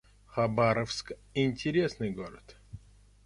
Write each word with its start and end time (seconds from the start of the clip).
Хабаровск— 0.25 1.11
интересный 1.45 2.09
город 2.09 2.57